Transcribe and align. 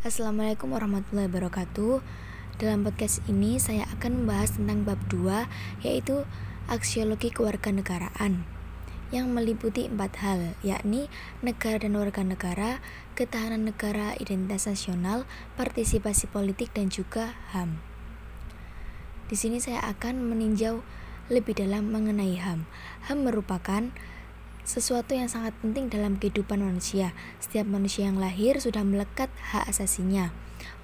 Assalamualaikum 0.00 0.72
warahmatullahi 0.72 1.28
wabarakatuh. 1.28 2.00
Dalam 2.56 2.88
podcast 2.88 3.20
ini 3.28 3.60
saya 3.60 3.84
akan 3.92 4.24
membahas 4.24 4.56
tentang 4.56 4.80
bab 4.88 4.96
2 5.12 5.44
Yaitu 5.84 6.24
aksiologi 6.72 7.28
kewarganegaraan 7.28 8.48
Yang 9.12 9.26
meliputi 9.28 9.92
empat 9.92 10.24
hal 10.24 10.56
Yakni 10.64 11.12
negara 11.44 11.84
dan 11.84 12.00
warga 12.00 12.24
negara 12.24 12.80
Ketahanan 13.12 13.68
negara, 13.68 14.16
identitas 14.16 14.64
nasional 14.64 15.28
Partisipasi 15.60 16.32
politik 16.32 16.72
dan 16.72 16.88
juga 16.88 17.36
HAM 17.52 17.76
Di 19.28 19.36
sini 19.36 19.60
saya 19.60 19.84
akan 19.84 20.24
meninjau 20.32 20.80
lebih 21.28 21.60
dalam 21.60 21.92
mengenai 21.92 22.40
HAM 22.40 22.64
HAM 23.04 23.28
merupakan 23.28 23.92
sesuatu 24.70 25.18
yang 25.18 25.26
sangat 25.26 25.50
penting 25.58 25.90
dalam 25.90 26.14
kehidupan 26.14 26.62
manusia. 26.62 27.10
Setiap 27.42 27.66
manusia 27.66 28.06
yang 28.06 28.22
lahir 28.22 28.62
sudah 28.62 28.86
melekat 28.86 29.26
hak 29.50 29.66
asasinya. 29.66 30.30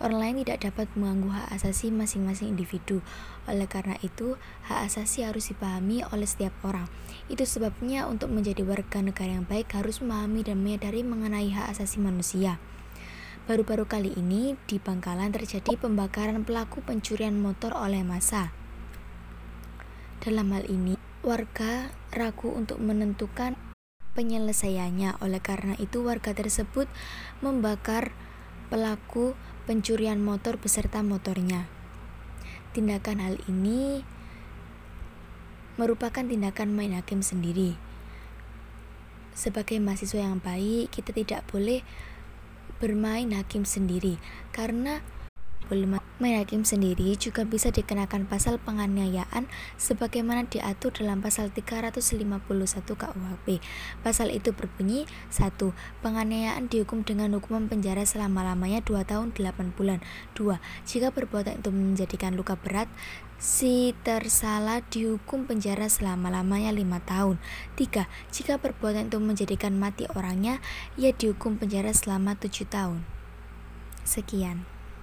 Orang 0.02 0.19
lain 0.19 0.43
tidak 0.43 0.66
dapat 0.66 0.91
mengganggu 0.98 1.30
hak 1.30 1.48
asasi 1.55 1.95
masing-masing 1.95 2.59
individu. 2.59 2.98
Oleh 3.47 3.70
karena 3.70 3.95
itu, 4.02 4.34
hak 4.66 4.91
asasi 4.91 5.23
harus 5.23 5.55
dipahami 5.55 6.02
oleh 6.11 6.27
setiap 6.27 6.51
orang. 6.66 6.91
Itu 7.30 7.47
sebabnya 7.47 8.11
untuk 8.11 8.34
menjadi 8.34 8.66
warga 8.66 8.98
negara 9.06 9.38
yang 9.38 9.47
baik 9.47 9.70
harus 9.78 10.03
memahami 10.03 10.42
dan 10.42 10.59
menyadari 10.66 11.06
mengenai 11.06 11.55
hak 11.55 11.78
asasi 11.78 12.03
manusia. 12.03 12.59
Baru-baru 13.47 13.87
kali 13.87 14.11
ini 14.19 14.59
di 14.66 14.83
Bangkalan 14.83 15.30
terjadi 15.30 15.78
pembakaran 15.78 16.42
pelaku 16.42 16.83
pencurian 16.83 17.39
motor 17.39 17.70
oleh 17.70 18.03
massa. 18.03 18.50
Dalam 20.19 20.50
hal 20.50 20.66
ini, 20.66 20.98
warga 21.23 21.95
ragu 22.11 22.50
untuk 22.50 22.83
menentukan 22.83 23.55
penyelesaiannya. 24.16 25.20
Oleh 25.20 25.45
karena 25.45 25.77
itu, 25.77 26.01
warga 26.01 26.33
tersebut 26.33 26.88
membakar 27.45 28.16
pelaku 28.73 29.37
pencurian 29.69 30.19
motor 30.25 30.56
beserta 30.56 31.05
motornya. 31.05 31.69
Tindakan 32.72 33.20
hal 33.20 33.37
ini 33.47 34.00
merupakan 35.77 36.25
tindakan 36.25 36.72
main 36.72 36.97
hakim 36.97 37.20
sendiri. 37.20 37.77
Sebagai 39.37 39.77
mahasiswa 39.77 40.25
yang 40.25 40.41
baik, 40.41 40.89
kita 40.97 41.12
tidak 41.12 41.44
boleh 41.53 41.84
bermain 42.81 43.33
hakim 43.33 43.64
sendiri 43.64 44.20
karena 44.53 45.00
main 46.17 46.39
hakim 46.39 46.62
sendiri 46.62 47.12
juga 47.19 47.42
bisa 47.42 47.75
dikenakan 47.75 48.25
pasal 48.25 48.56
penganiayaan 48.62 49.50
sebagaimana 49.77 50.47
diatur 50.47 50.95
dalam 50.95 51.20
pasal 51.20 51.50
351 51.50 52.41
KUHP. 52.95 53.59
Pasal 54.00 54.31
itu 54.33 54.55
berbunyi 54.55 55.11
1. 55.28 55.75
Penganiayaan 56.00 56.70
dihukum 56.70 57.03
dengan 57.03 57.34
hukuman 57.34 57.67
penjara 57.67 58.06
selama-lamanya 58.06 58.81
2 58.81 59.03
tahun 59.05 59.34
8 59.34 59.75
bulan. 59.75 60.00
2. 60.39 60.56
Jika 60.87 61.11
perbuatan 61.11 61.61
itu 61.61 61.70
menjadikan 61.75 62.39
luka 62.39 62.55
berat, 62.55 62.87
si 63.37 63.92
tersalah 64.00 64.81
dihukum 64.89 65.44
penjara 65.44 65.91
selama-lamanya 65.91 66.72
5 66.72 67.03
tahun. 67.05 67.37
3. 67.75 68.09
Jika 68.33 68.56
perbuatan 68.62 69.11
itu 69.12 69.19
menjadikan 69.20 69.77
mati 69.77 70.09
orangnya, 70.14 70.62
ia 70.94 71.12
dihukum 71.12 71.59
penjara 71.61 71.92
selama 71.92 72.39
7 72.39 72.64
tahun. 72.64 73.05
Sekian. 74.06 74.75